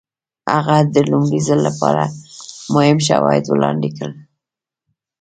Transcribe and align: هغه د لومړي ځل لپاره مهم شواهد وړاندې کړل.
هغه 0.53 0.77
د 0.93 0.95
لومړي 1.11 1.39
ځل 1.47 1.59
لپاره 1.67 2.03
مهم 2.73 2.97
شواهد 3.07 3.43
وړاندې 3.47 3.89
کړل. 3.97 4.13